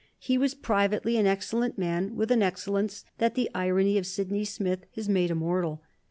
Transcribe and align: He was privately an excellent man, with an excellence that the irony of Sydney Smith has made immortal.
He 0.17 0.35
was 0.35 0.55
privately 0.55 1.17
an 1.17 1.27
excellent 1.27 1.77
man, 1.77 2.15
with 2.15 2.31
an 2.31 2.41
excellence 2.41 3.05
that 3.19 3.35
the 3.35 3.51
irony 3.53 3.99
of 3.99 4.07
Sydney 4.07 4.45
Smith 4.45 4.87
has 4.95 5.07
made 5.07 5.29
immortal. 5.29 5.83